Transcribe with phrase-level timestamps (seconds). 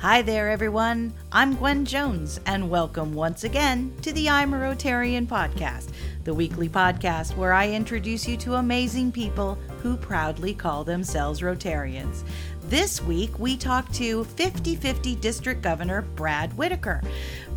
[0.00, 1.14] Hi there, everyone.
[1.32, 5.88] I'm Gwen Jones, and welcome once again to the I'm a Rotarian podcast,
[6.24, 12.24] the weekly podcast where I introduce you to amazing people who proudly call themselves Rotarians.
[12.64, 17.00] This week, we talked to 50 50 District Governor Brad Whittaker.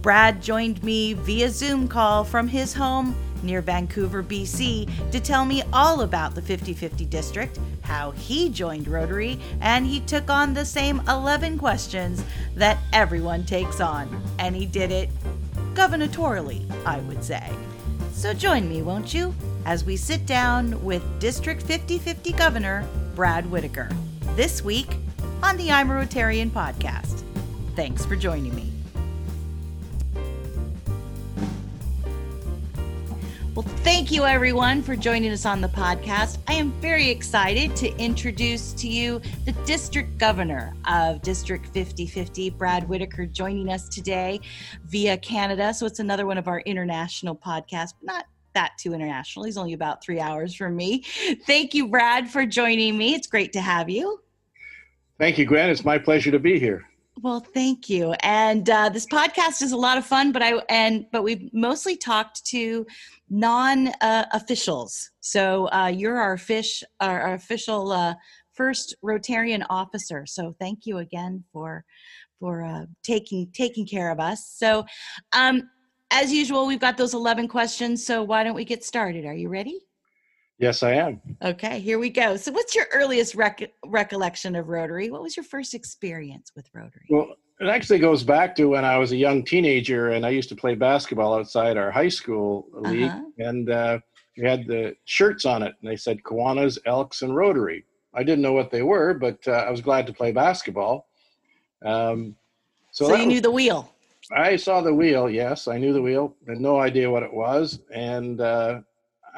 [0.02, 5.64] Brad joined me via Zoom call from his home near Vancouver, BC, to tell me
[5.74, 10.66] all about the 50 50 district, how he joined Rotary, and he took on the
[10.66, 12.24] same 11 questions
[12.56, 14.22] that everyone takes on.
[14.38, 15.10] And he did it
[15.74, 17.50] governatorially, I would say.
[18.14, 19.34] So join me, won't you,
[19.66, 23.90] as we sit down with District 50 50 Governor Brad Whittaker
[24.36, 24.96] this week
[25.42, 27.24] on the I'm a Rotarian podcast.
[27.76, 28.79] Thanks for joining me.
[33.56, 36.38] Well, thank you everyone for joining us on the podcast.
[36.48, 42.88] I am very excited to introduce to you the district governor of District 5050, Brad
[42.88, 44.40] Whittaker, joining us today
[44.86, 45.74] via Canada.
[45.74, 49.46] So it's another one of our international podcasts, but not that too international.
[49.46, 51.04] He's only about three hours from me.
[51.48, 53.16] Thank you, Brad, for joining me.
[53.16, 54.22] It's great to have you.
[55.18, 55.70] Thank you, Gwen.
[55.72, 56.89] It's my pleasure to be here.
[57.22, 58.14] Well, thank you.
[58.22, 61.98] And uh, this podcast is a lot of fun, but I and but we've mostly
[61.98, 62.86] talked to
[63.30, 65.10] non-officials.
[65.12, 68.14] Uh, so uh, you're our fish, our, our official uh,
[68.54, 70.26] first Rotarian officer.
[70.26, 71.84] So thank you again for
[72.40, 74.54] for uh, taking taking care of us.
[74.56, 74.86] So,
[75.34, 75.70] um,
[76.12, 78.06] as usual, we've got those eleven questions.
[78.06, 79.26] So why don't we get started?
[79.26, 79.89] Are you ready?
[80.60, 81.22] Yes, I am.
[81.42, 82.36] Okay, here we go.
[82.36, 85.10] So, what's your earliest rec- recollection of Rotary?
[85.10, 87.06] What was your first experience with Rotary?
[87.10, 90.50] Well, it actually goes back to when I was a young teenager and I used
[90.50, 93.10] to play basketball outside our high school league.
[93.10, 93.24] Uh-huh.
[93.38, 94.00] And uh,
[94.38, 97.86] we had the shirts on it, and they said Kiwanis, Elks, and Rotary.
[98.14, 101.08] I didn't know what they were, but uh, I was glad to play basketball.
[101.86, 102.36] Um,
[102.92, 103.94] so, so you knew the wheel.
[104.36, 105.30] I saw the wheel.
[105.30, 106.36] Yes, I knew the wheel.
[106.48, 108.82] Had no idea what it was, and uh,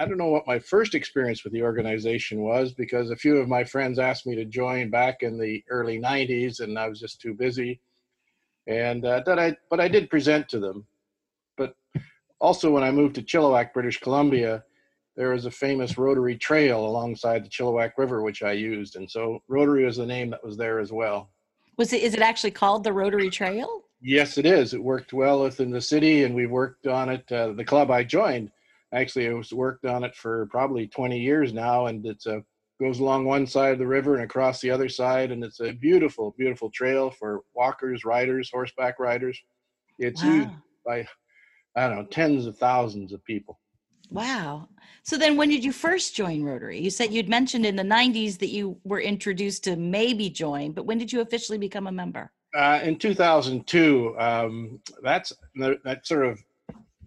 [0.02, 3.48] I don't know what my first experience with the organization was because a few of
[3.48, 7.22] my friends asked me to join back in the early 90s and I was just
[7.22, 7.80] too busy.
[8.66, 10.88] And uh, that I, but I did present to them.
[11.56, 11.76] But
[12.40, 14.64] also when I moved to Chilliwack, British Columbia,
[15.16, 18.96] there is a famous Rotary Trail alongside the Chilliwack River, which I used.
[18.96, 21.30] And so Rotary was the name that was there as well.
[21.78, 23.84] Was it, is it actually called the Rotary Trail?
[24.02, 24.74] Yes, it is.
[24.74, 27.32] It worked well within the city and we worked on it.
[27.32, 28.50] Uh, the club I joined
[28.94, 32.44] actually I was worked on it for probably 20 years now and it's a
[32.82, 35.72] goes along one side of the river and across the other side and it's a
[35.72, 39.40] beautiful beautiful trail for walkers riders horseback riders.
[40.00, 40.34] It's wow.
[40.34, 40.50] used
[40.86, 41.08] by
[41.76, 43.60] i don't know tens of thousands of people.
[44.10, 44.68] Wow.
[45.04, 46.80] So then when did you first join rotary?
[46.80, 50.86] You said you'd mentioned in the 90s that you were introduced to maybe join but
[50.86, 52.32] when did you officially become a member?
[52.58, 56.44] Uh, in 2002 um, that's that sort of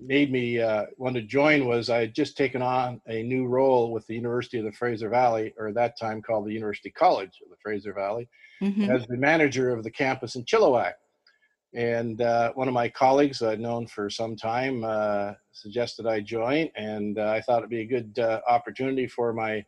[0.00, 3.92] made me uh, want to join was I had just taken on a new role
[3.92, 7.50] with the University of the Fraser Valley, or that time called the University College of
[7.50, 8.28] the Fraser Valley,
[8.62, 8.90] mm-hmm.
[8.90, 10.94] as the manager of the campus in Chilliwack.
[11.74, 16.68] And uh, one of my colleagues I'd known for some time uh, suggested I join,
[16.76, 19.64] and uh, I thought it'd be a good uh, opportunity for my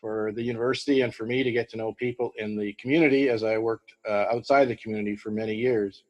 [0.00, 3.42] for the university and for me to get to know people in the community as
[3.42, 6.02] I worked uh, outside the community for many years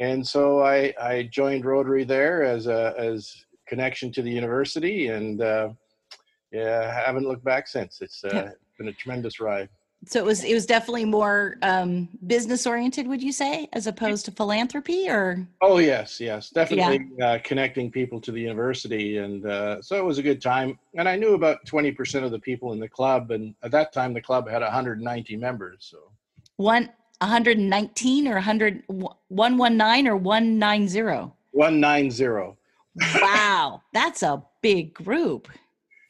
[0.00, 5.40] and so I, I joined Rotary there as a as connection to the university, and
[5.40, 5.68] uh,
[6.52, 8.00] yeah, haven't looked back since.
[8.00, 8.50] It's uh, yeah.
[8.78, 9.68] been a tremendous ride.
[10.06, 14.24] So it was it was definitely more um, business oriented, would you say, as opposed
[14.24, 15.46] to philanthropy, or?
[15.60, 17.32] Oh yes, yes, definitely yeah.
[17.32, 20.78] uh, connecting people to the university, and uh, so it was a good time.
[20.94, 23.92] And I knew about twenty percent of the people in the club, and at that
[23.92, 25.76] time the club had 190 members.
[25.90, 25.98] So
[26.56, 26.88] one
[27.20, 32.56] 119 or 100 119 or 190 190
[33.20, 35.48] wow that's a big group.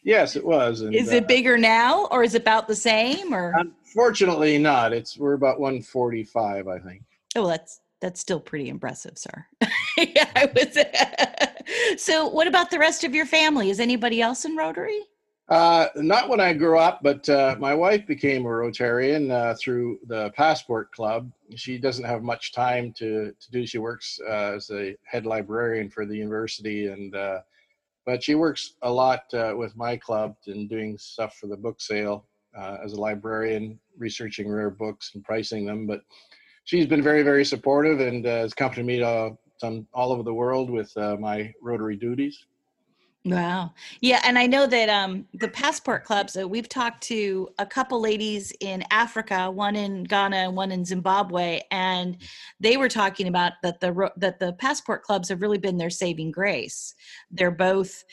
[0.05, 3.35] Yes it was and, is it uh, bigger now or is it about the same
[3.35, 3.53] or?
[3.57, 7.03] Unfortunately not it's we're about 145 i think.
[7.37, 9.47] Oh that's that's still pretty impressive sir.
[9.97, 13.71] Yeah i was so what about the rest of your family?
[13.71, 15.01] Is anybody else in rotary
[15.51, 19.99] uh, not when I grew up, but uh, my wife became a Rotarian uh, through
[20.07, 21.33] the Passport Club.
[21.57, 23.67] She doesn't have much time to, to do.
[23.67, 27.41] She works uh, as a head librarian for the university, and uh,
[28.07, 29.25] but she works a lot
[29.57, 32.27] with my club and doing stuff for the book sale
[32.85, 35.87] as a librarian, researching rare books and pricing them.
[35.87, 36.03] But
[36.65, 39.37] she's been very, very supportive and has accompanied me to,
[39.93, 42.47] all over the world with my Rotary duties.
[43.27, 43.75] Wow.
[44.01, 48.01] Yeah, and I know that um the passport clubs uh, we've talked to a couple
[48.01, 52.17] ladies in Africa, one in Ghana and one in Zimbabwe, and
[52.61, 56.31] they were talking about that the that the passport clubs have really been their saving
[56.31, 56.95] grace.
[57.31, 58.05] They're both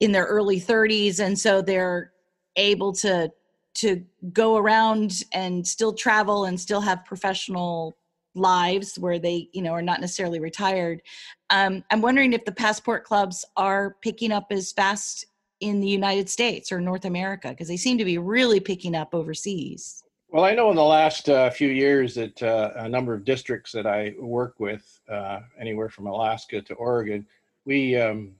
[0.00, 2.12] in their early 30s and so they're
[2.56, 3.30] able to
[3.76, 4.02] to
[4.32, 7.96] go around and still travel and still have professional
[8.36, 11.02] lives where they you know are not necessarily retired.
[11.50, 15.26] Um, i'm wondering if the passport clubs are picking up as fast
[15.60, 19.14] in the united states or north america because they seem to be really picking up
[19.14, 20.02] overseas.
[20.28, 23.72] Well i know in the last uh, few years that uh, a number of districts
[23.72, 27.26] that i work with uh, anywhere from alaska to oregon
[27.64, 28.32] we um,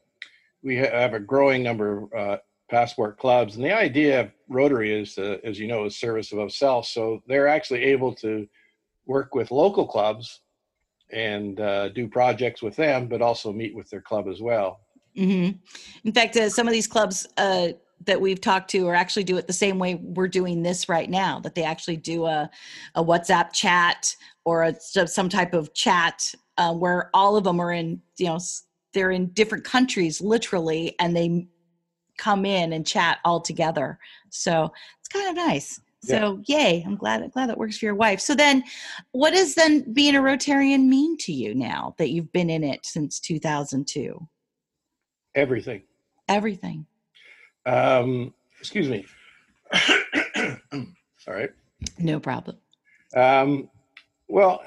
[0.63, 2.39] we have a growing number of uh,
[2.69, 6.53] passport clubs and the idea of rotary is uh, as you know is service above
[6.53, 8.49] self so they're actually able to
[9.07, 10.41] work with local clubs
[11.13, 14.81] and uh, do projects with them, but also meet with their club as well.
[15.17, 15.57] Mm-hmm.
[16.05, 17.69] In fact, uh, some of these clubs uh,
[18.05, 21.09] that we've talked to are actually do it the same way we're doing this right
[21.09, 21.41] now.
[21.41, 22.51] That they actually do a,
[22.95, 24.15] a WhatsApp chat
[24.45, 24.75] or a,
[25.07, 28.39] some type of chat uh, where all of them are in, you know,
[28.93, 31.47] they're in different countries literally, and they
[32.19, 33.99] come in and chat all together.
[34.31, 35.81] So it's kind of nice.
[36.03, 36.59] So yeah.
[36.59, 38.21] yay, I'm glad I'm glad that works for your wife.
[38.21, 38.63] So then
[39.13, 42.87] what does then being a Rotarian mean to you now that you've been in it
[42.87, 44.27] since 2002?
[45.35, 45.83] Everything.
[46.29, 46.87] Everything.
[47.65, 49.05] Um, excuse me.
[50.73, 51.51] All right.
[51.99, 52.57] No problem.
[53.15, 53.69] Um,
[54.29, 54.63] well,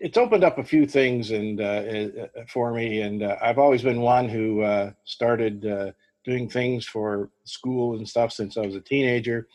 [0.00, 3.82] it's opened up a few things and uh, uh, for me, and uh, I've always
[3.82, 5.90] been one who uh, started uh,
[6.24, 9.48] doing things for school and stuff since I was a teenager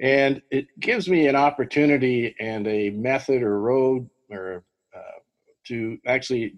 [0.00, 4.64] and it gives me an opportunity and a method or road or
[4.96, 5.18] uh,
[5.64, 6.56] to actually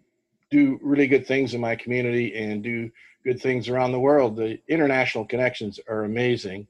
[0.50, 2.90] do really good things in my community and do
[3.24, 6.66] good things around the world the international connections are amazing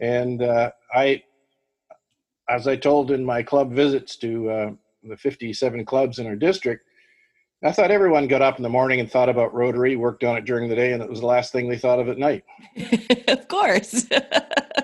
[0.00, 1.22] and uh, i
[2.48, 4.70] as i told in my club visits to uh,
[5.04, 6.88] the 57 clubs in our district
[7.64, 10.44] I thought everyone got up in the morning and thought about Rotary, worked on it
[10.44, 12.42] during the day, and it was the last thing they thought of at night.
[13.28, 14.04] of course.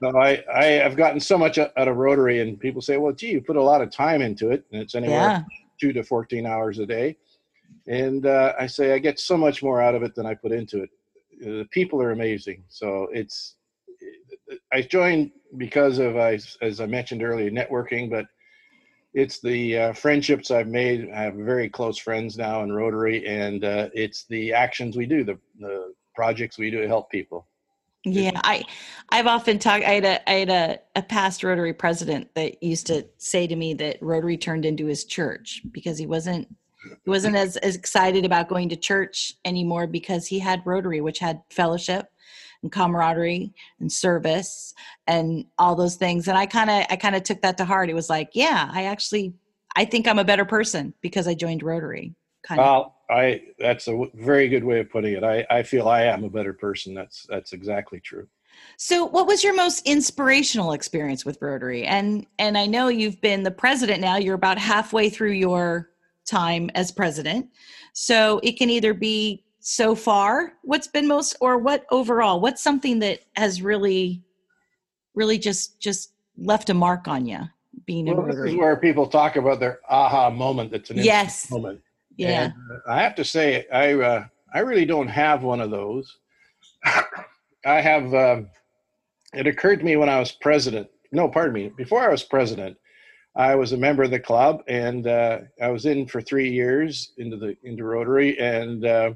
[0.00, 3.32] no, I, I have gotten so much out of Rotary, and people say, well, gee,
[3.32, 5.42] you put a lot of time into it, and it's anywhere yeah.
[5.80, 7.16] two to 14 hours a day.
[7.86, 10.52] And uh, I say, I get so much more out of it than I put
[10.52, 10.90] into it.
[11.40, 12.64] The people are amazing.
[12.68, 13.54] So it's,
[14.72, 18.26] I joined because of, as I mentioned earlier, networking, but
[19.14, 21.10] it's the uh, friendships I've made.
[21.10, 25.24] I have very close friends now in Rotary, and uh, it's the actions we do,
[25.24, 27.46] the, the projects we do to help people.
[28.04, 28.64] Yeah, I
[29.10, 29.84] I've often talked.
[29.84, 33.56] I had a I had a, a past Rotary president that used to say to
[33.56, 36.48] me that Rotary turned into his church because he wasn't
[37.04, 41.18] he wasn't as, as excited about going to church anymore because he had Rotary, which
[41.18, 42.10] had fellowship
[42.62, 44.74] and camaraderie and service
[45.06, 46.28] and all those things.
[46.28, 47.90] And I kind of I kind of took that to heart.
[47.90, 49.34] It was like, yeah, I actually
[49.76, 52.14] I think I'm a better person because I joined Rotary.
[52.42, 52.92] Kind well, of.
[53.10, 55.24] I that's a very good way of putting it.
[55.24, 56.94] I, I feel I am a better person.
[56.94, 58.28] That's that's exactly true.
[58.76, 61.84] So, what was your most inspirational experience with Rotary?
[61.84, 64.16] And and I know you've been the president now.
[64.16, 65.90] You're about halfway through your
[66.28, 67.48] time as president.
[67.92, 73.00] So it can either be so far what's been most or what overall what's something
[73.00, 74.22] that has really
[75.14, 77.40] really just just left a mark on you
[77.84, 81.80] being well, This is where people talk about their aha moment that's an yes moment
[82.18, 82.44] yeah.
[82.44, 86.18] And, uh, I have to say, I uh, I really don't have one of those.
[86.84, 88.12] I have.
[88.12, 88.42] Uh,
[89.34, 90.88] it occurred to me when I was president.
[91.12, 91.70] No, pardon me.
[91.76, 92.76] Before I was president,
[93.36, 97.12] I was a member of the club, and uh, I was in for three years
[97.18, 99.12] into the into Rotary, and uh,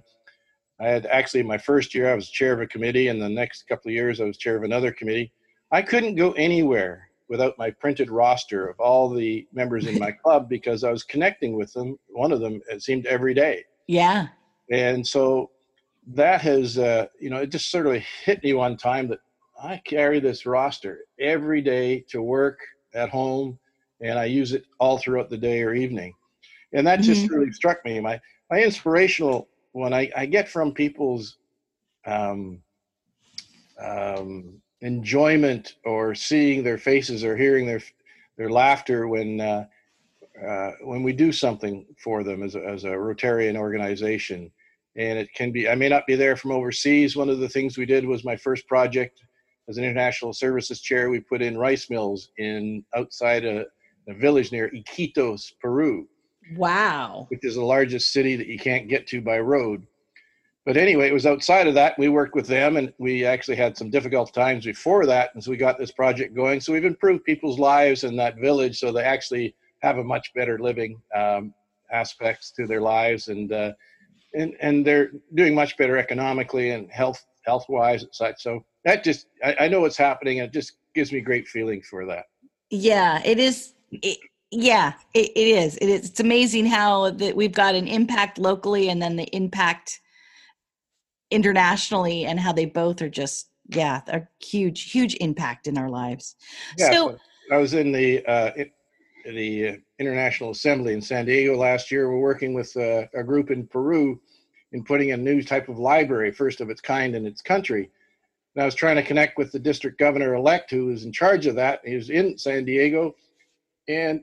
[0.81, 3.67] I had actually my first year I was chair of a committee, and the next
[3.69, 5.33] couple of years I was chair of another committee.
[5.71, 10.51] I couldn't go anywhere without my printed roster of all the members in my club
[10.51, 11.99] because I was connecting with them.
[12.11, 13.65] One of them, it seemed every day.
[13.87, 14.29] Yeah.
[14.71, 15.51] And so
[16.09, 19.21] that has, uh, you know, it just sort of hit me one time that
[19.61, 22.59] I carry this roster every day to work
[22.93, 23.59] at home,
[24.03, 26.13] and I use it all throughout the day or evening.
[26.75, 27.35] And that just mm-hmm.
[27.35, 27.99] really struck me.
[27.99, 28.21] My
[28.51, 31.39] my inspirational one I, I get from people's
[32.05, 32.61] um,
[33.83, 37.81] um, enjoyment or seeing their faces or hearing their
[38.37, 39.65] their laughter when uh,
[40.47, 44.51] uh, when we do something for them as a, as a Rotarian organization.
[44.97, 47.17] And it can be, I may not be there from overseas.
[47.17, 49.23] One of the things we did was my first project
[49.69, 51.11] as an international services chair.
[51.11, 53.67] We put in rice mills in outside a,
[54.09, 56.09] a village near Iquitos, Peru.
[56.57, 57.27] Wow.
[57.31, 59.87] Which is the largest city that you can't get to by road.
[60.65, 61.99] But anyway, it was outside of that.
[61.99, 65.51] We worked with them, and we actually had some difficult times before that, and so
[65.51, 66.61] we got this project going.
[66.61, 70.59] So we've improved people's lives in that village, so they actually have a much better
[70.61, 71.53] living um,
[71.93, 73.73] aspects to their lives, and uh,
[74.35, 78.41] and and they're doing much better economically and health health wise and such.
[78.41, 81.83] So that just I, I know what's happening, and it just gives me great feeling
[81.83, 82.27] for that.
[82.71, 83.75] Yeah, it is.
[83.91, 84.19] It,
[84.53, 85.77] yeah, it, it is.
[85.79, 86.11] It is.
[86.11, 90.02] It's amazing how that we've got an impact locally, and then the impact
[91.33, 96.37] internationally and how they both are just yeah a huge huge impact in our lives.
[96.79, 97.19] Yeah, so
[97.51, 98.53] i was in the uh,
[99.25, 102.11] the uh, international assembly in san diego last year.
[102.11, 104.21] We're working with uh, a group in peru
[104.73, 107.91] in putting a new type of library first of its kind in its country.
[108.55, 111.47] And i was trying to connect with the district governor elect who was in charge
[111.47, 111.81] of that.
[111.85, 113.15] He was in san diego.
[113.89, 114.23] And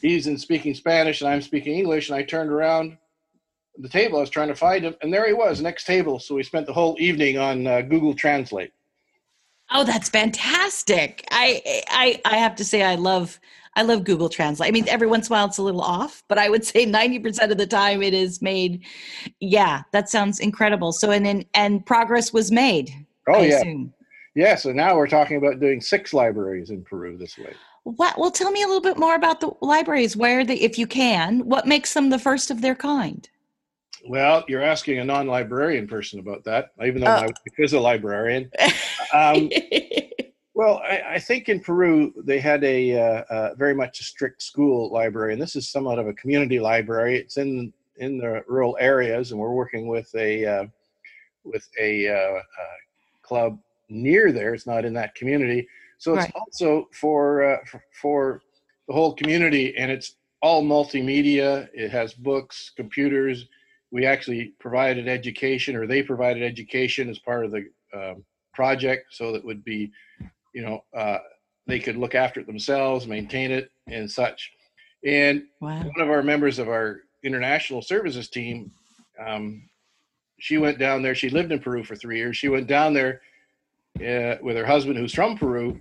[0.00, 2.08] he's in speaking spanish and i'm speaking english.
[2.08, 2.96] And i turned around
[3.82, 4.18] the table.
[4.18, 6.18] I was trying to find him, and there he was, next table.
[6.18, 8.72] So we spent the whole evening on uh, Google Translate.
[9.72, 11.24] Oh, that's fantastic!
[11.30, 13.38] I, I I have to say, I love
[13.76, 14.68] I love Google Translate.
[14.68, 16.84] I mean, every once in a while it's a little off, but I would say
[16.84, 18.84] ninety percent of the time it is made.
[19.40, 20.92] Yeah, that sounds incredible.
[20.92, 22.90] So and and, and progress was made.
[23.28, 23.94] Oh I yeah, assume.
[24.34, 24.54] yeah.
[24.56, 27.54] So now we're talking about doing six libraries in Peru this way.
[27.84, 28.18] What?
[28.18, 30.16] Well, tell me a little bit more about the libraries.
[30.16, 33.28] Where they, if you can, what makes them the first of their kind?
[34.08, 37.80] Well, you're asking a non-librarian person about that, even though uh, my wife is a
[37.80, 38.50] librarian.
[39.12, 39.50] Um,
[40.54, 44.40] well, I, I, think in Peru they had a uh, uh, very much a strict
[44.40, 47.16] school library, and this is somewhat of a community library.
[47.16, 50.64] It's in in the rural areas, and we're working with a uh,
[51.42, 52.42] with a uh, uh,
[53.22, 54.54] club near there.
[54.54, 55.66] It's not in that community,
[55.98, 56.34] so it's right.
[56.36, 58.42] also for, for for
[58.86, 61.68] the whole community, and it's all multimedia.
[61.74, 63.48] It has books, computers
[63.90, 69.32] we actually provided education or they provided education as part of the um, project so
[69.32, 69.90] that would be
[70.54, 71.18] you know uh,
[71.66, 74.52] they could look after it themselves maintain it and such
[75.04, 75.78] and wow.
[75.78, 78.70] one of our members of our international services team
[79.24, 79.62] um,
[80.38, 83.20] she went down there she lived in peru for three years she went down there
[83.98, 85.80] uh, with her husband who's from peru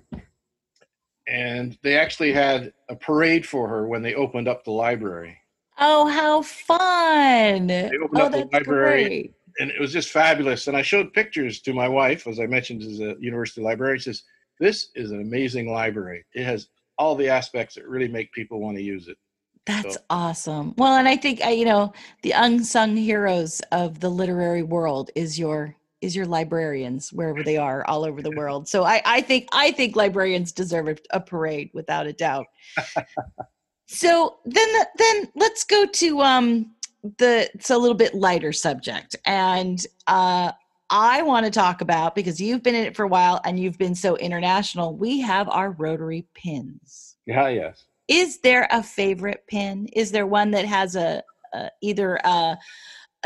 [1.28, 5.38] and they actually had a parade for her when they opened up the library
[5.80, 7.68] Oh, how fun!
[7.68, 9.34] They opened oh, up the library, great.
[9.60, 10.68] and it was just fabulous.
[10.68, 14.00] And I showed pictures to my wife, as I mentioned, as a university librarian.
[14.00, 14.24] She says,
[14.60, 16.26] "This is an amazing library.
[16.34, 16.68] It has
[16.98, 19.18] all the aspects that really make people want to use it."
[19.66, 20.02] That's so.
[20.10, 20.74] awesome.
[20.78, 21.94] Well, and I think uh, you know
[22.24, 27.86] the unsung heroes of the literary world is your is your librarians wherever they are
[27.88, 28.68] all over the world.
[28.68, 32.48] So I, I think I think librarians deserve a, a parade without a doubt.
[33.92, 36.76] So then, then let's go to um,
[37.18, 40.52] the it's a little bit lighter subject, and uh,
[40.92, 43.80] I want to talk about because you've been in it for a while and you've
[43.80, 44.96] been so international.
[44.96, 47.16] We have our rotary pins.
[47.26, 47.84] Yeah, yes.
[48.08, 49.88] Is there a favorite pin?
[49.94, 52.60] Is there one that has a, a either a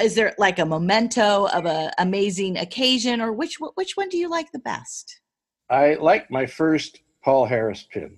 [0.02, 4.30] is there like a memento of a amazing occasion or which which one do you
[4.30, 5.20] like the best?
[5.70, 8.16] I like my first Paul Harris pin.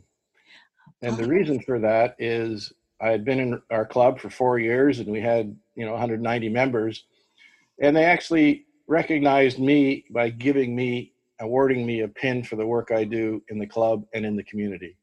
[1.02, 5.00] And the reason for that is I had been in our club for four years
[5.00, 7.04] and we had, you know, 190 members.
[7.82, 12.92] And they actually recognized me by giving me, awarding me a pin for the work
[12.92, 14.98] I do in the club and in the community.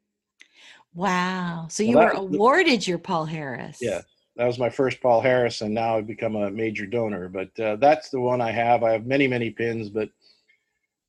[0.94, 1.66] Wow.
[1.70, 3.78] So you well, were awarded your Paul Harris.
[3.80, 4.02] Yeah.
[4.36, 7.28] That was my first Paul Harris, and now I've become a major donor.
[7.28, 8.82] But uh, that's the one I have.
[8.82, 10.08] I have many, many pins, but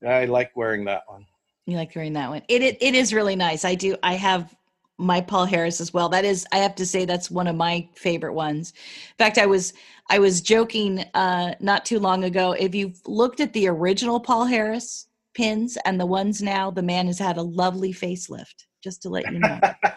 [0.06, 1.24] I like wearing that one.
[1.64, 2.42] You like wearing that one.
[2.48, 3.64] It, it it is really nice.
[3.64, 3.96] I do.
[4.02, 4.54] I have
[4.98, 6.08] my Paul Harris as well.
[6.08, 8.72] That is, I have to say, that's one of my favorite ones.
[9.10, 9.72] In fact, I was
[10.10, 12.52] I was joking uh, not too long ago.
[12.52, 17.06] If you've looked at the original Paul Harris pins and the ones now, the man
[17.06, 18.64] has had a lovely facelift.
[18.82, 19.60] Just to let you know.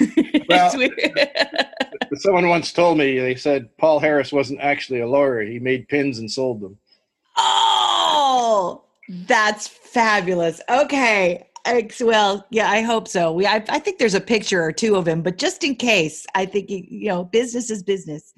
[0.48, 0.72] well,
[2.14, 6.18] someone once told me they said Paul Harris wasn't actually a lawyer; he made pins
[6.18, 6.78] and sold them.
[7.36, 10.60] Oh, that's fabulous.
[10.70, 11.49] Okay,
[12.00, 13.32] well, yeah, I hope so.
[13.32, 16.26] We, I, I, think there's a picture or two of him, but just in case,
[16.34, 18.32] I think you know, business is business.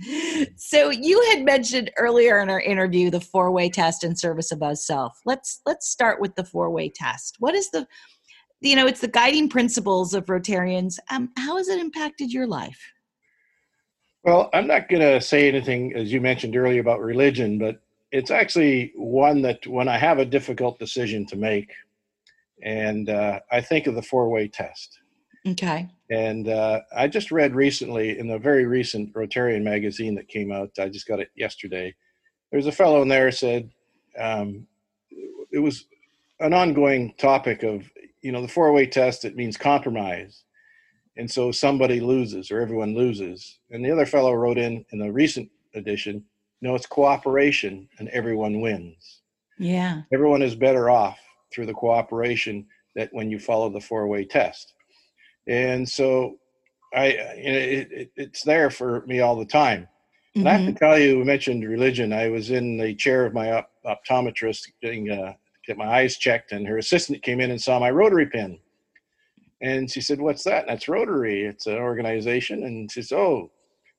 [0.56, 5.20] So you had mentioned earlier in our interview the four-way test and service above self.
[5.24, 7.36] Let's let's start with the four-way test.
[7.38, 7.86] What is the,
[8.60, 10.98] you know, it's the guiding principles of Rotarians.
[11.10, 12.80] Um, how has it impacted your life?
[14.24, 17.80] Well, I'm not going to say anything, as you mentioned earlier, about religion, but
[18.12, 21.72] it's actually one that when I have a difficult decision to make
[22.62, 24.98] and uh, I think of the four way test.
[25.46, 25.88] Okay.
[26.10, 30.70] And uh, I just read recently in a very recent Rotarian magazine that came out,
[30.78, 31.94] I just got it yesterday.
[32.50, 33.70] there's a fellow in there said
[34.18, 34.66] um,
[35.50, 35.86] it was
[36.40, 37.90] an ongoing topic of
[38.20, 39.24] you know the four way test.
[39.24, 40.44] It means compromise,
[41.16, 43.58] and so somebody loses or everyone loses.
[43.70, 46.24] And the other fellow wrote in in the recent edition,
[46.60, 49.22] no, it's cooperation and everyone wins.
[49.58, 51.18] Yeah, everyone is better off
[51.52, 54.74] through the cooperation that when you follow the four way test.
[55.46, 56.38] And so
[56.94, 57.06] I,
[57.36, 59.88] you know, it, it, it's there for me all the time.
[60.34, 62.12] And I have to tell you, we mentioned religion.
[62.12, 65.34] I was in the chair of my op- optometrist getting uh,
[65.66, 68.58] get my eyes checked, and her assistant came in and saw my Rotary pin.
[69.60, 71.42] And she said, "What's that?" That's Rotary.
[71.44, 72.64] It's an organization.
[72.64, 73.50] And she says, "Oh,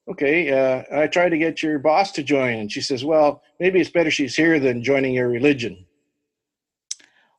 [0.10, 3.79] okay." Uh, I tried to get your boss to join, and she says, "Well, maybe
[3.79, 5.86] it's better she's here than joining your religion."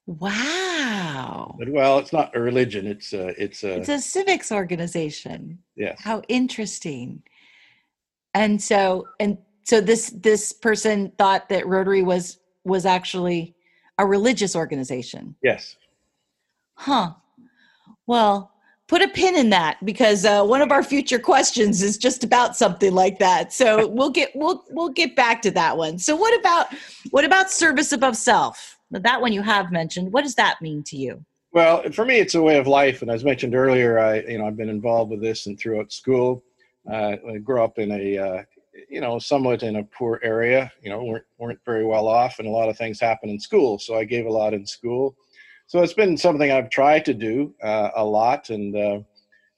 [0.07, 1.57] Wow.
[1.59, 2.87] But well, it's not a religion.
[2.87, 5.59] It's a it's a It's a civics organization.
[5.77, 5.99] yes.
[6.01, 7.23] How interesting.
[8.35, 13.55] And so and so this this person thought that Rotary was was actually
[13.99, 15.37] a religious organization.
[15.43, 15.77] Yes.
[16.75, 17.13] Huh.
[18.07, 18.51] Well,
[18.89, 22.57] put a pin in that because uh, one of our future questions is just about
[22.57, 23.53] something like that.
[23.53, 25.99] So we'll get we'll we'll get back to that one.
[25.99, 26.67] So what about
[27.11, 28.74] what about service above self?
[28.91, 30.13] That one you have mentioned.
[30.13, 31.25] What does that mean to you?
[31.53, 34.47] Well, for me, it's a way of life, and as mentioned earlier, I you know
[34.47, 36.43] I've been involved with this and throughout school.
[36.91, 38.43] Uh, I grew up in a uh,
[38.89, 40.73] you know somewhat in a poor area.
[40.83, 43.79] You know, weren't weren't very well off, and a lot of things happen in school.
[43.79, 45.17] So I gave a lot in school.
[45.67, 49.01] So it's been something I've tried to do uh, a lot, and uh,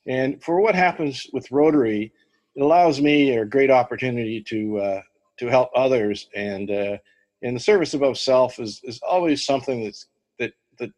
[0.07, 2.13] and for what happens with Rotary,
[2.55, 5.01] it allows me a great opportunity to uh,
[5.39, 6.97] to help others, and uh,
[7.43, 10.07] and the service above self is is always something that's
[10.39, 10.91] that that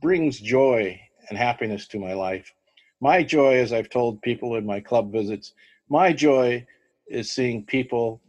[0.00, 2.52] brings joy and happiness to my life.
[3.00, 5.52] My joy, as I've told people in my club visits,
[5.88, 6.66] my joy
[7.08, 8.20] is seeing people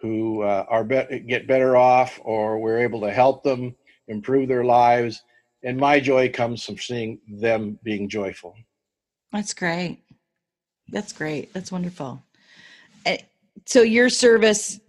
[0.00, 3.74] who uh, are be- get better off, or we're able to help them
[4.08, 5.22] improve their lives,
[5.62, 8.54] and my joy comes from seeing them being joyful.
[9.30, 10.02] That's great.
[10.88, 11.52] That's great.
[11.54, 12.22] That's wonderful.
[13.06, 13.18] Eh,
[13.64, 14.80] So your service,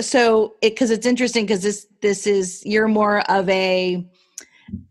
[0.00, 4.06] so because it's interesting because this this is you're more of a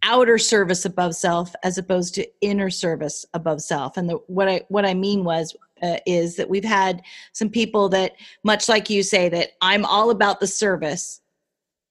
[0.04, 3.98] outer service above self as opposed to inner service above self.
[3.98, 7.02] And the, what I what I mean was uh, is that we've had
[7.34, 11.22] some people that much like you say that I'm all about the service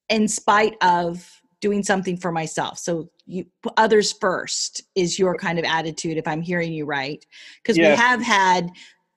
[0.08, 2.78] in spite of doing something for myself.
[2.78, 7.24] So you others first is your kind of attitude if I'm hearing you right
[7.62, 7.98] because Yes.
[7.98, 8.70] we have had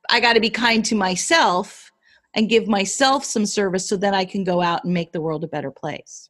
[0.09, 1.90] I got to be kind to myself
[2.33, 5.43] and give myself some service so that I can go out and make the world
[5.43, 6.29] a better place.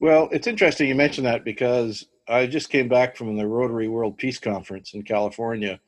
[0.00, 4.18] Well, it's interesting you mentioned that because I just came back from the Rotary World
[4.18, 5.80] Peace Conference in California,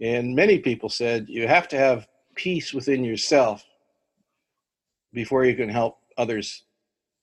[0.00, 3.64] and many people said you have to have peace within yourself
[5.12, 6.64] before you can help others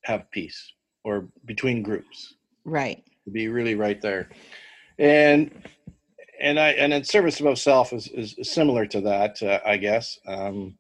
[0.04, 3.04] have peace or between groups Right.
[3.26, 4.30] to be really right there.
[4.98, 5.52] And
[6.40, 10.20] and I and then service above self is, is similar to that, uh, I guess.
[10.28, 10.78] Um,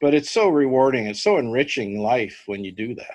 [0.00, 1.06] but it's so rewarding.
[1.06, 3.14] It's so enriching life when you do that.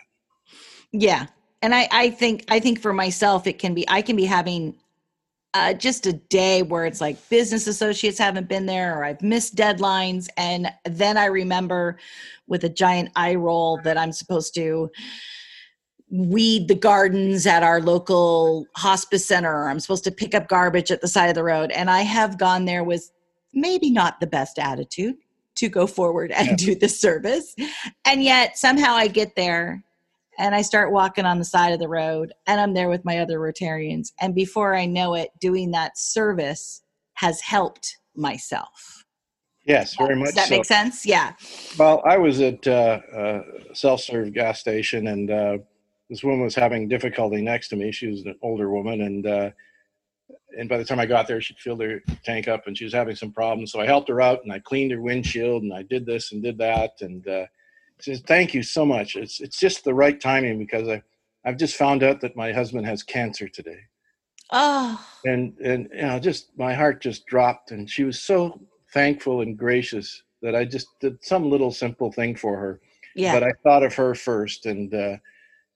[0.92, 1.28] Yeah.
[1.62, 4.76] And I, I think I think for myself it can be I can be having
[5.54, 9.56] uh, just a day where it's like business associates haven't been there or I've missed
[9.56, 12.00] deadlines and then I remember
[12.48, 14.90] with a giant eye roll that I'm supposed to
[16.10, 20.92] weed the gardens at our local hospice center or I'm supposed to pick up garbage
[20.92, 23.12] at the side of the road and I have gone there with
[23.54, 25.16] maybe not the best attitude
[25.64, 26.56] to go forward and Yeah.
[26.56, 27.56] do the service
[28.06, 29.84] and yet somehow I get there
[30.38, 33.20] and I start walking on the side of the road and I'm there with my
[33.20, 34.12] other Rotarians.
[34.20, 36.82] And before I know it, doing that service
[37.14, 39.06] has helped myself.
[39.66, 40.28] Yes, very much.
[40.28, 40.56] Does that so.
[40.56, 41.06] make sense?
[41.06, 41.34] Yeah.
[41.78, 43.42] Well, I was at uh, a
[43.74, 45.58] self-serve gas station, and uh,
[46.10, 47.92] this woman was having difficulty next to me.
[47.94, 49.50] She was an older woman, and uh,
[50.58, 52.94] and by the time I got there, she'd filled her tank up, and she was
[52.94, 53.72] having some problems.
[53.72, 56.44] So I helped her out, and I cleaned her windshield, and I did this and
[56.44, 57.46] did that, and uh,
[58.00, 59.16] she says, "Thank you so much.
[59.16, 61.02] It's it's just the right timing because I
[61.46, 63.80] I've just found out that my husband has cancer today."
[64.52, 68.60] Oh, and and you know just my heart just dropped and she was so
[68.94, 72.80] thankful and gracious that i just did some little simple thing for her
[73.16, 73.34] yeah.
[73.34, 75.18] but i thought of her first and uh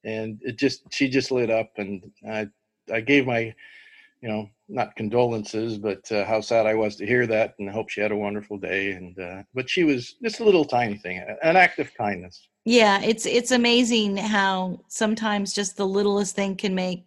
[0.04, 2.48] and it just she just lit up and i
[2.94, 3.54] i gave my
[4.22, 7.74] you know not condolences but uh, how sad i was to hear that and I
[7.74, 10.98] hope she had a wonderful day and uh but she was just a little tiny
[10.98, 13.00] thing an act of kindness yeah.
[13.02, 17.06] It's, it's amazing how sometimes just the littlest thing can make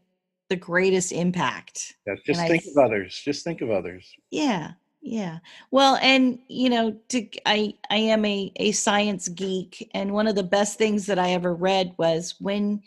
[0.49, 1.97] the greatest impact.
[2.07, 4.73] yes, just And think th- of others just think of others Yeah.
[5.03, 5.39] yeah
[5.71, 10.35] well and you know to i i am a a science geek and one of
[10.35, 12.83] the best things that i ever read was when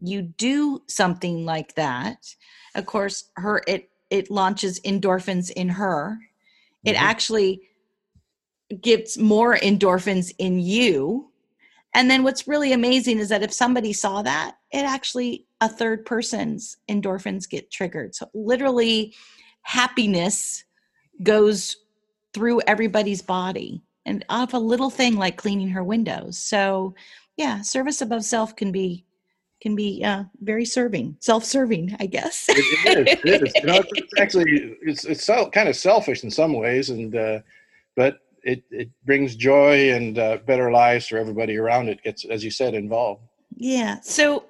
[0.00, 2.34] you do something like that
[2.74, 6.16] of course her it it launches endorphins in her.
[6.84, 7.04] It mm-hmm.
[7.04, 7.62] actually
[8.80, 11.32] gives more endorphins in you.
[11.94, 16.06] And then what's really amazing is that if somebody saw that it actually a third
[16.06, 18.14] person's endorphins get triggered.
[18.14, 19.14] So literally
[19.62, 20.62] happiness
[21.24, 21.76] goes
[22.32, 26.38] through everybody's body and off a little thing like cleaning her windows.
[26.38, 26.94] So
[27.36, 29.04] yeah service above self can be
[29.64, 32.44] can be uh, very serving, self-serving, I guess.
[32.50, 33.18] it, it is.
[33.24, 33.52] It is.
[33.54, 37.38] You know, it's actually it's it's so, kind of selfish in some ways, and uh,
[37.96, 42.02] but it it brings joy and uh, better lives for everybody around it.
[42.02, 43.22] Gets as you said involved.
[43.56, 44.00] Yeah.
[44.02, 44.44] So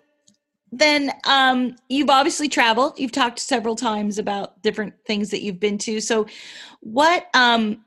[0.73, 2.99] then um, you've obviously traveled.
[2.99, 6.01] You've talked several times about different things that you've been to.
[6.01, 6.27] So
[6.81, 7.85] what um,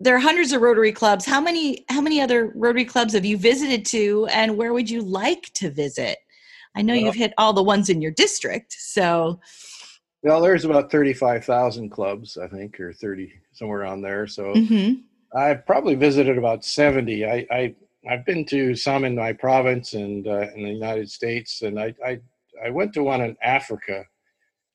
[0.00, 1.24] there are hundreds of Rotary clubs.
[1.24, 5.00] How many how many other Rotary clubs have you visited to, and where would you
[5.00, 6.18] like to visit?
[6.78, 8.72] I know well, you've hit all the ones in your district.
[8.78, 9.40] So,
[10.22, 14.28] well, there's about 35,000 clubs, I think, or 30 somewhere on there.
[14.28, 15.00] So mm-hmm.
[15.36, 17.26] I've probably visited about 70.
[17.26, 17.74] I, I
[18.08, 21.94] I've been to some in my province and uh, in the United States, and I,
[22.04, 22.20] I
[22.64, 24.04] I went to one in Africa.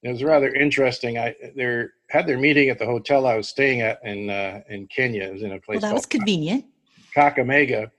[0.03, 1.17] It was rather interesting.
[1.17, 4.87] I they had their meeting at the hotel I was staying at in uh, in
[4.87, 5.23] Kenya.
[5.23, 5.81] It was in a place.
[5.81, 6.65] Well, that was convenient.
[7.15, 7.89] Kakamega,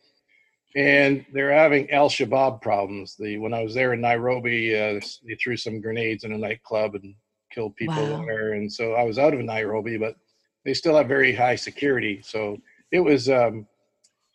[0.77, 3.17] and they're having Al Shabaab problems.
[3.17, 6.95] The when I was there in Nairobi, uh, they threw some grenades in a nightclub
[6.95, 7.15] and
[7.53, 8.25] killed people wow.
[8.25, 10.17] there, and so I was out of Nairobi, but
[10.65, 12.21] they still have very high security.
[12.23, 12.59] So
[12.91, 13.67] it was um,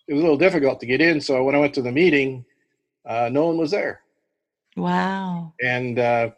[0.07, 1.21] it was a little difficult to get in.
[1.21, 2.45] So when I went to the meeting,
[3.07, 4.01] uh, no one was there.
[4.75, 5.53] Wow.
[5.61, 6.31] And uh,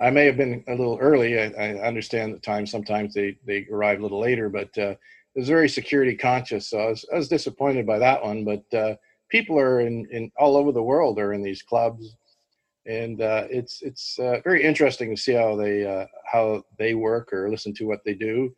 [0.00, 1.38] I may have been a little early.
[1.38, 4.94] I, I, understand the time sometimes they they arrive a little later, but uh,
[5.34, 6.68] it was very security conscious.
[6.68, 8.94] So I was, I was disappointed by that one, but uh,
[9.30, 12.16] people are in, in all over the world are in these clubs,
[12.86, 17.32] and uh, it's it's uh, very interesting to see how they uh, how they work
[17.32, 18.54] or listen to what they do.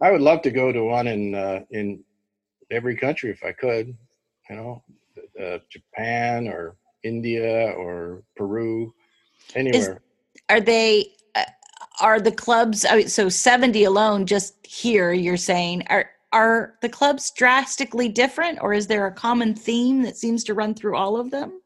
[0.00, 2.02] I would love to go to one in uh, in
[2.70, 3.96] every country if I could,
[4.50, 4.82] you know,
[5.42, 8.92] uh, Japan or India or Peru,
[9.54, 10.02] anywhere.
[10.34, 11.12] Is, are they?
[11.34, 11.44] Uh,
[12.00, 18.10] are the clubs so 70 alone just here you're saying are are the clubs drastically
[18.10, 21.62] different or is there a common theme that seems to run through all of them?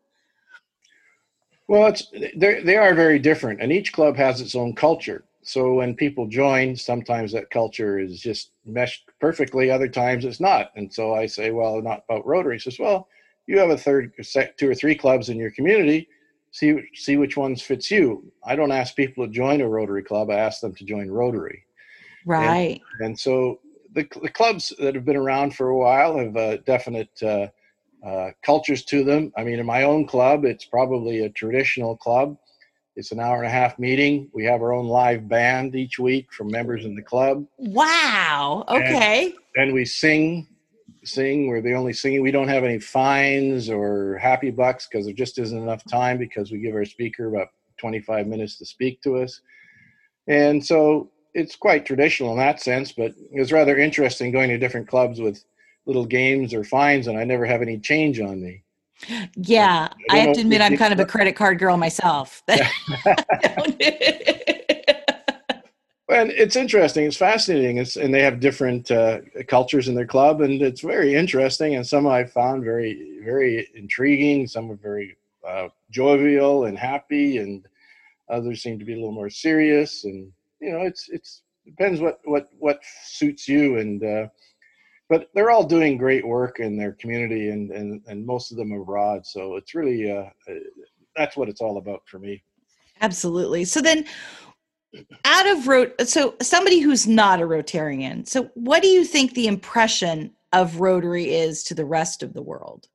[1.67, 2.07] Well it's
[2.37, 5.25] they are very different and each club has its own culture.
[5.43, 10.71] So when people join sometimes that culture is just meshed perfectly other times it's not.
[10.77, 12.55] And so i say well not about rotary.
[12.55, 13.09] He says well
[13.49, 14.13] you have a third
[14.57, 16.09] two or three clubs in your community.
[16.53, 18.33] See see which ones fits you.
[18.45, 21.65] I don't ask people to join a rotary club i ask them to join rotary.
[22.25, 22.81] Right.
[23.01, 23.59] and, and so
[23.95, 27.49] the, the clubs that have been around for a while have uh, definite uh,
[28.07, 29.33] uh, cultures to them.
[29.37, 32.37] I mean, in my own club, it's probably a traditional club.
[32.97, 34.29] It's an hour and a half meeting.
[34.33, 37.47] We have our own live band each week from members in the club.
[37.57, 38.65] Wow.
[38.69, 39.27] Okay.
[39.57, 40.49] And, and we sing,
[41.05, 41.49] sing.
[41.49, 42.23] We're the only singing.
[42.23, 46.51] We don't have any fines or happy bucks because there just isn't enough time because
[46.51, 47.49] we give our speaker about
[47.79, 49.41] 25 minutes to speak to us.
[50.27, 54.59] And so it's quite traditional in that sense, but it was rather interesting going to
[54.59, 55.45] different clubs with
[55.87, 58.63] little games or fines, and I never have any change on me.
[59.35, 62.43] Yeah, I, I have to admit, I'm kind of a credit card girl myself.
[62.49, 62.61] and
[66.09, 67.07] it's interesting.
[67.07, 67.79] It's fascinating.
[67.79, 71.77] It's, and they have different uh, cultures in their club, and it's very interesting.
[71.77, 74.47] And some I found very, very intriguing.
[74.47, 75.17] Some are very
[75.47, 77.67] uh, jovial and happy, and
[78.29, 80.05] others seem to be a little more serious.
[80.05, 84.05] And you know, it's it's depends what what what suits you and.
[84.05, 84.27] Uh,
[85.09, 88.71] but they're all doing great work in their community and, and, and most of them
[88.71, 89.27] abroad.
[89.27, 90.55] So it's really, uh, uh,
[91.17, 92.45] that's what it's all about for me.
[93.01, 93.65] Absolutely.
[93.65, 94.07] So then
[95.25, 99.49] out of rot, so somebody who's not a Rotarian, so what do you think the
[99.49, 102.87] impression of Rotary is to the rest of the world?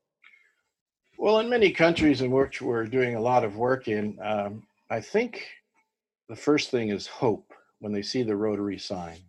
[1.17, 5.01] Well, in many countries in which we're doing a lot of work in, um, I
[5.01, 5.45] think
[6.29, 7.51] the first thing is hope
[7.85, 9.19] when they see the Rotary sign.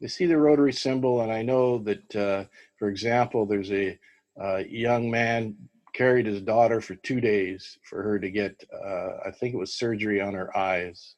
[0.00, 2.44] They see the Rotary symbol, and I know that, uh,
[2.78, 3.98] for example, there's a
[4.42, 5.56] uh, young man
[5.92, 9.74] carried his daughter for two days for her to get, uh, I think it was
[9.74, 11.16] surgery on her eyes.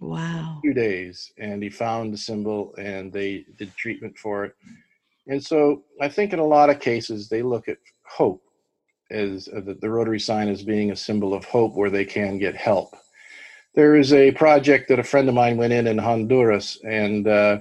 [0.00, 0.62] Wow.
[0.64, 4.54] Two days, and he found the symbol, and they did treatment for it.
[5.26, 8.42] And so I think in a lot of cases they look at hope
[9.10, 12.38] as uh, the, the Rotary sign as being a symbol of hope where they can
[12.38, 12.96] get help
[13.74, 17.58] there is a project that a friend of mine went in in Honduras, and uh,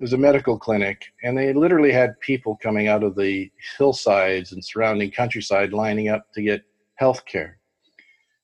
[0.00, 4.64] was a medical clinic, and they literally had people coming out of the hillsides and
[4.64, 6.62] surrounding countryside lining up to get
[6.96, 7.58] health care.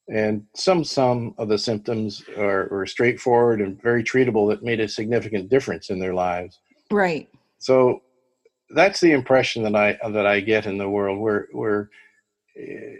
[0.09, 4.89] And some some of the symptoms are, were straightforward and very treatable that made a
[4.89, 6.61] significant difference in their lives.
[6.91, 7.29] Right.
[7.59, 8.03] So
[8.71, 11.19] that's the impression that I that I get in the world.
[11.19, 11.89] We're we're
[12.59, 12.97] eh,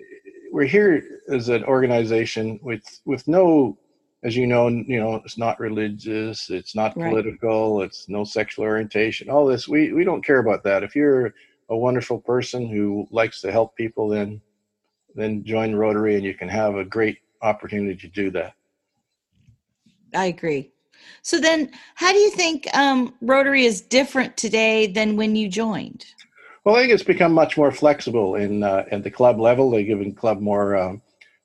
[0.53, 3.79] we're here as an organization with with no
[4.25, 7.11] as you know, you know, it's not religious, it's not Right.
[7.11, 9.29] political, it's no sexual orientation.
[9.29, 10.83] All this, we we don't care about that.
[10.83, 11.35] If you're
[11.69, 14.41] a wonderful person who likes to help people, then
[15.15, 18.55] then join Rotary, and you can have a great opportunity to do that.
[20.15, 20.73] I agree.
[21.23, 26.07] So then, how do you think um, Rotary is different today than when you joined?
[26.65, 29.71] Well, I think it's become much more flexible in uh, at the club level.
[29.71, 31.03] They're giving club more um,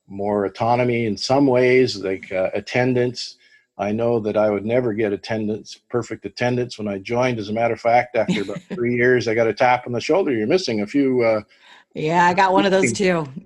[0.08, 3.36] more autonomy in some ways, like uh, attendance.
[3.78, 7.38] I know that I would never get attendance, perfect attendance, when I joined.
[7.38, 10.02] As a matter of fact, after about three years, I got a tap on the
[10.02, 10.32] shoulder.
[10.32, 11.22] You're missing a few.
[11.24, 11.42] Uh,
[11.94, 13.28] Yeah, I got one of those too.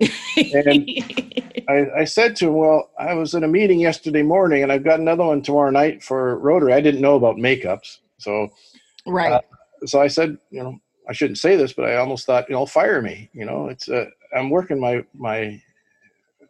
[1.68, 4.84] I, I said to him, "Well, I was in a meeting yesterday morning, and I've
[4.84, 6.72] got another one tomorrow night for Rotary.
[6.72, 8.48] I didn't know about makeups, so
[9.06, 9.32] right.
[9.32, 9.40] Uh,
[9.84, 12.66] so I said, you know, I shouldn't say this, but I almost thought, you know,
[12.66, 13.28] fire me.
[13.32, 15.60] You know, it's uh, I'm working my my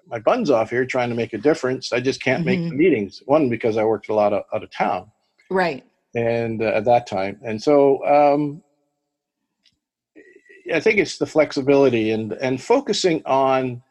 [0.06, 1.92] my buns off here trying to make a difference.
[1.92, 3.22] I just can't make the meetings.
[3.26, 5.10] One because I worked a lot of, out of town,
[5.50, 5.84] right.
[6.14, 8.62] and uh, at that time, and so um,
[10.72, 13.82] I think it's the flexibility and and focusing on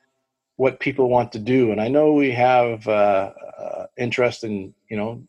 [0.57, 1.71] what people want to do.
[1.71, 5.23] And I know we have uh, uh, interest in you know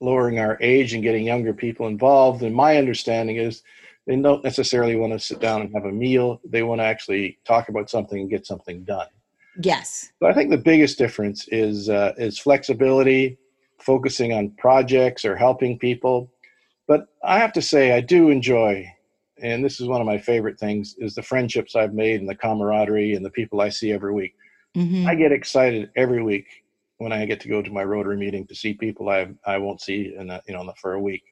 [0.00, 2.42] lowering our age and getting younger people involved.
[2.42, 3.62] And my understanding is
[4.06, 6.40] they don't necessarily want to sit down and have a meal.
[6.44, 9.08] They want to actually talk about something and get something done.
[9.62, 10.12] Yes.
[10.20, 13.38] So I think the biggest difference is uh, is flexibility,
[13.80, 16.30] focusing on projects or helping people.
[16.88, 18.86] But I have to say, I do enjoy,
[19.42, 22.34] and this is one of my favorite things, is the friendships I've made and the
[22.34, 24.34] camaraderie and the people I see every week.
[24.74, 26.46] hmm I get excited every week
[26.98, 29.80] when I get to go to my Rotary meeting to see people I I won't
[29.80, 31.24] see in a, you know for a week.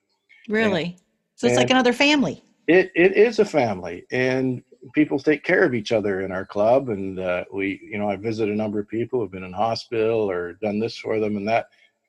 [0.49, 0.97] Really.
[1.37, 2.45] So it's like another family.
[2.67, 6.89] It it is a family, and people take care of each other in our club.
[6.89, 10.31] And uh, we, you know, I visit a number of people who've been in hospital
[10.31, 11.69] or done this for them and that.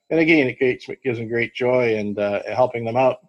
[0.09, 3.19] And again, it gives, it gives them great joy and uh, helping them out.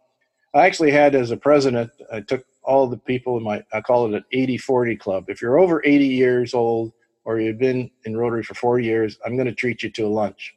[0.55, 4.07] I actually had as a president, I took all the people in my, I call
[4.07, 5.25] it an 80-40 club.
[5.29, 6.93] If you're over 80 years old
[7.25, 10.09] or you've been in Rotary for 40 years, I'm going to treat you to a
[10.09, 10.55] lunch.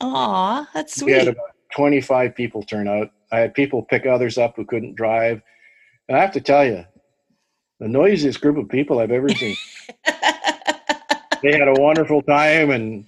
[0.00, 1.12] Aw, that's sweet.
[1.12, 3.10] We had about 25 people turn out.
[3.32, 5.42] I had people pick others up who couldn't drive.
[6.08, 6.84] And I have to tell you,
[7.84, 9.54] the noisiest group of people I've ever seen.
[10.06, 13.06] they had a wonderful time, and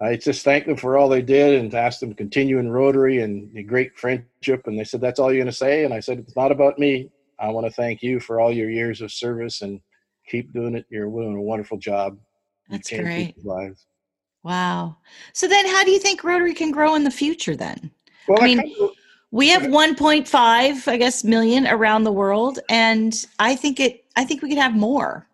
[0.00, 3.22] I just thanked them for all they did and asked them to continue in Rotary
[3.22, 4.66] and a great friendship.
[4.66, 5.84] And they said, That's all you're going to say?
[5.84, 7.08] And I said, It's not about me.
[7.38, 9.80] I want to thank you for all your years of service and
[10.26, 10.86] keep doing it.
[10.90, 12.18] You're doing a wonderful job.
[12.68, 13.36] That's great.
[13.44, 13.86] Lives.
[14.42, 14.96] wow.
[15.34, 17.92] So then, how do you think Rotary can grow in the future then?
[18.26, 18.90] Well, I I mean, kind of-
[19.32, 24.04] We have 1.5, I guess, million around the world, and I think it.
[24.16, 25.28] I think we could have more.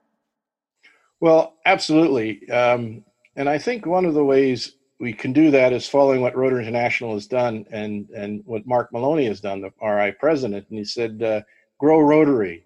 [1.21, 2.49] Well, absolutely.
[2.51, 3.05] Um,
[3.37, 6.63] and I think one of the ways we can do that is following what Rotary
[6.63, 10.67] International has done and, and what Mark Maloney has done, the RI president.
[10.69, 11.41] And he said, uh,
[11.79, 12.65] grow Rotary.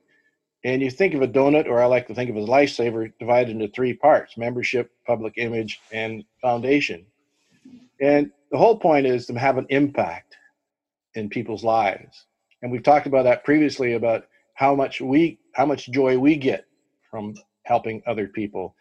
[0.65, 3.13] And you think of a donut, or I like to think of as a lifesaver,
[3.19, 7.07] divided into three parts membership, public image, and foundation.
[8.01, 10.37] And the whole point is to have an impact
[11.15, 12.27] in people's lives.
[12.63, 16.67] And we've talked about that previously about how much we how much joy we get
[17.11, 18.75] from helping other people.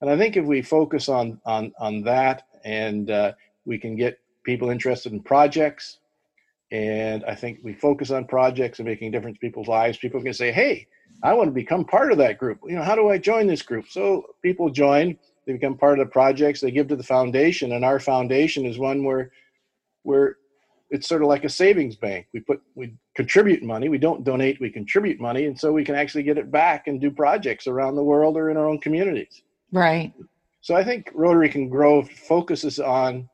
[0.00, 3.32] And I think if we focus on on on that, and uh,
[3.64, 5.98] we can get people interested in projects,
[6.70, 9.98] and I think we focus on projects and making a difference in people's lives.
[9.98, 10.86] People can say, "Hey,
[11.22, 12.58] I want to become part of that group.
[12.66, 15.16] You know, how do I join this group?" So people join,
[15.46, 18.78] they become part of the projects, they give to the foundation, and our foundation is
[18.78, 19.30] one where
[20.02, 20.36] where
[20.92, 22.26] it's sort of like a savings bank.
[22.34, 23.88] We put we contribute money.
[23.88, 24.60] We don't donate.
[24.60, 27.96] We contribute money, and so we can actually get it back and do projects around
[27.96, 29.42] the world or in our own communities.
[29.72, 30.12] Right.
[30.60, 32.02] So I think Rotary can grow.
[32.02, 33.28] Focuses on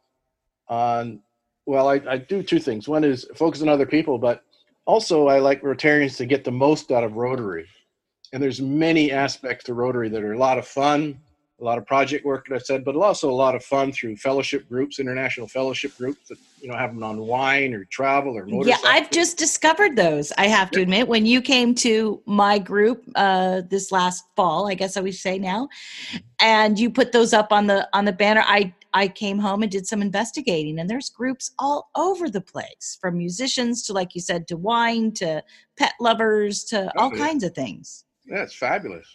[0.69, 1.21] on
[1.67, 2.89] well, I, I do two things.
[2.89, 4.45] One is focus on other people, but
[4.87, 7.67] also I like Rotarians to get the most out of Rotary.
[8.33, 11.19] And there's many aspects to Rotary that are a lot of fun,
[11.61, 14.17] a lot of project work that I said, but also a lot of fun through
[14.17, 18.47] fellowship groups, international fellowship groups that you know have them on wine or travel or
[18.47, 18.85] motorcycle.
[18.85, 20.33] Yeah, I've just discovered those.
[20.39, 24.75] I have to admit, when you came to my group uh, this last fall, I
[24.75, 25.69] guess I would say now,
[26.41, 29.71] and you put those up on the on the banner, I I came home and
[29.71, 34.21] did some investigating, and there's groups all over the place, from musicians to, like you
[34.21, 35.43] said, to wine to
[35.77, 37.27] pet lovers to Oh, all yeah.
[37.27, 38.05] kinds of things.
[38.27, 39.07] Yeah, it's fabulous.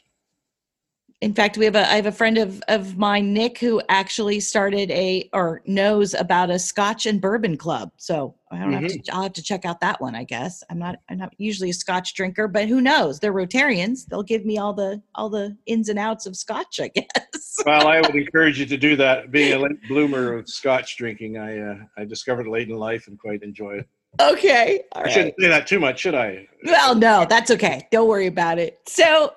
[1.24, 4.42] In fact, we have a I have a friend of of mine, Nick, who actually
[4.42, 7.94] started a or knows about a Scotch and bourbon club.
[7.96, 9.00] So I don't have to.
[9.10, 10.16] I'll have to check out that one.
[10.16, 10.98] I guess I'm not.
[11.08, 13.22] I'm not usually a Scotch drinker, but who knows?
[13.22, 14.06] They're Rotarians.
[14.06, 16.82] They'll give me all the all the ins and outs of Scotch.
[16.82, 17.56] I guess.
[17.66, 19.32] Well, I would encourage you to do that.
[19.32, 23.18] Being a late bloomer of Scotch drinking, I uh, I discovered late in life and
[23.18, 23.88] quite enjoy it.
[24.20, 24.82] okay.
[24.92, 25.14] All I right.
[25.14, 26.50] shouldn't say that too much, should I?
[26.66, 27.88] Well, no, that's okay.
[27.94, 28.82] Don't worry about it.
[28.88, 29.32] So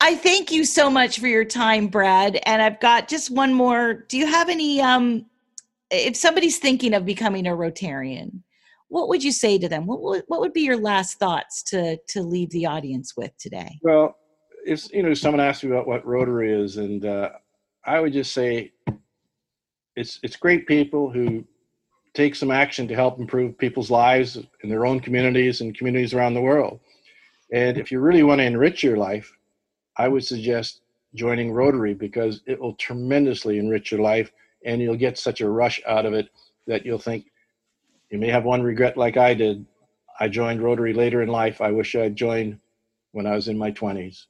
[0.00, 2.38] I thank you so much for your time, Brad.
[2.44, 3.94] And I've got just one more.
[3.94, 5.26] Do you have any um
[5.90, 8.42] if somebody's thinking of becoming a Rotarian,
[8.88, 9.86] what would you say to them?
[9.86, 13.78] What would what would be your last thoughts to to leave the audience with today?
[13.82, 14.16] Well,
[14.64, 17.30] if you know, someone asked me about what Rotary is, and uh,
[17.84, 18.72] I would just say
[19.94, 21.44] it's it's great people who
[22.14, 26.34] take some action to help improve people's lives in their own communities and communities around
[26.34, 26.80] the world.
[27.52, 29.32] And if you really want to enrich your life,
[29.98, 30.80] I would suggest
[31.14, 34.30] joining Rotary because it will tremendously enrich your life,
[34.64, 36.28] and you'll get such a rush out of it
[36.66, 37.26] that you'll think
[38.10, 39.64] you may have one regret like I did.
[40.20, 41.60] I joined Rotary later in life.
[41.60, 42.58] I wish I'd joined
[43.12, 44.26] when I was in my 20s.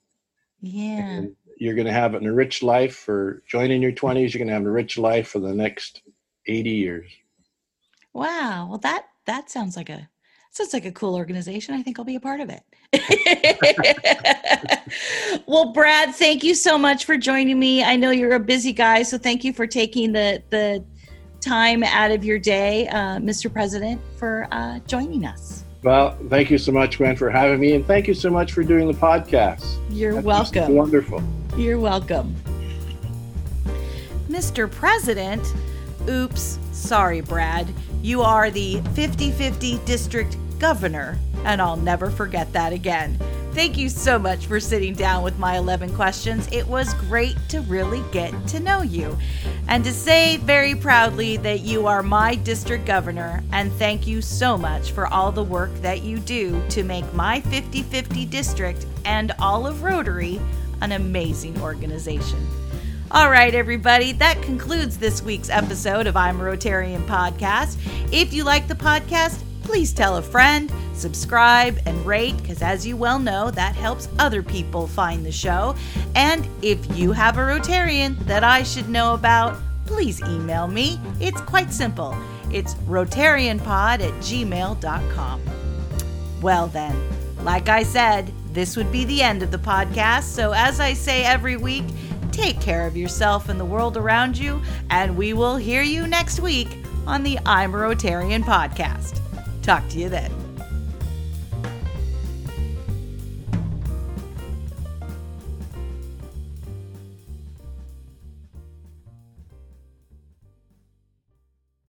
[0.60, 1.08] Yeah.
[1.08, 4.32] And you're going to have an enriched life for joining your 20s.
[4.32, 6.02] You're going to have an enriched life for the next
[6.46, 7.10] 80 years.
[8.12, 8.68] Wow.
[8.68, 10.08] Well, that that sounds like a
[10.56, 11.74] sounds like a cool organization.
[11.74, 12.62] I think I'll be a part of it.
[15.46, 17.84] well, Brad, thank you so much for joining me.
[17.84, 20.84] I know you're a busy guy, so thank you for taking the the
[21.40, 23.52] time out of your day, uh, Mr.
[23.52, 25.64] President, for uh, joining us.
[25.82, 27.74] Well, thank you so much, Gwen, for having me.
[27.74, 29.78] And thank you so much for doing the podcast.
[29.90, 30.74] You're That's welcome.
[30.74, 31.22] Wonderful.
[31.56, 32.34] You're welcome.
[34.28, 34.68] Mr.
[34.68, 35.54] President,
[36.08, 37.72] oops, sorry, Brad.
[38.02, 43.18] You are the 50 50 district governor, and I'll never forget that again.
[43.52, 46.46] Thank you so much for sitting down with my 11 questions.
[46.52, 49.16] It was great to really get to know you
[49.68, 53.42] and to say very proudly that you are my district governor.
[53.52, 57.40] And thank you so much for all the work that you do to make my
[57.40, 60.38] 50 50 district and all of Rotary
[60.82, 62.46] an amazing organization.
[63.10, 67.78] All right, everybody, that concludes this week's episode of I'm a Rotarian Podcast.
[68.12, 72.96] If you like the podcast, please tell a friend, subscribe, and rate, because as you
[72.96, 75.74] well know, that helps other people find the show.
[76.14, 81.00] And if you have a Rotarian that I should know about, please email me.
[81.20, 82.16] It's quite simple.
[82.52, 85.40] It's rotarianpod at gmail.com.
[86.40, 86.96] Well, then,
[87.42, 90.24] like I said, this would be the end of the podcast.
[90.24, 91.84] So, as I say every week,
[92.30, 96.38] take care of yourself and the world around you, and we will hear you next
[96.38, 99.25] week on the I'm a Rotarian podcast.
[99.66, 100.35] Talk to you then.